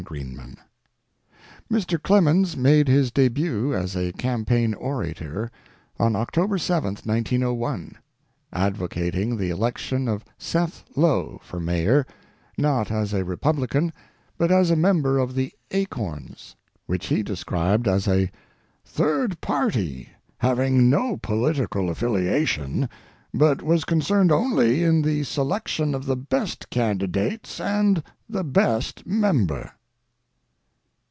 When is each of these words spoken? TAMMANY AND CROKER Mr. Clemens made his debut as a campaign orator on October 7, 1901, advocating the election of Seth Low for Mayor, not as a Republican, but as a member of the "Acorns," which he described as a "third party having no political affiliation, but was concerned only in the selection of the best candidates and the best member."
TAMMANY 0.07 0.37
AND 0.39 0.57
CROKER 0.57 0.65
Mr. 1.71 2.01
Clemens 2.01 2.57
made 2.57 2.87
his 2.87 3.11
debut 3.11 3.71
as 3.75 3.95
a 3.95 4.11
campaign 4.13 4.73
orator 4.73 5.51
on 5.99 6.15
October 6.15 6.57
7, 6.57 6.97
1901, 7.05 7.97
advocating 8.51 9.37
the 9.37 9.51
election 9.51 10.07
of 10.07 10.25
Seth 10.39 10.83
Low 10.95 11.39
for 11.43 11.59
Mayor, 11.59 12.07
not 12.57 12.89
as 12.89 13.13
a 13.13 13.23
Republican, 13.23 13.93
but 14.39 14.49
as 14.51 14.71
a 14.71 14.75
member 14.75 15.19
of 15.19 15.35
the 15.35 15.53
"Acorns," 15.69 16.55
which 16.87 17.05
he 17.05 17.21
described 17.21 17.87
as 17.87 18.07
a 18.07 18.31
"third 18.83 19.39
party 19.39 20.09
having 20.39 20.89
no 20.89 21.15
political 21.17 21.91
affiliation, 21.91 22.89
but 23.35 23.61
was 23.61 23.85
concerned 23.85 24.31
only 24.31 24.83
in 24.83 25.03
the 25.03 25.23
selection 25.23 25.93
of 25.93 26.07
the 26.07 26.17
best 26.17 26.71
candidates 26.71 27.61
and 27.61 28.01
the 28.27 28.43
best 28.43 29.05
member." 29.05 29.71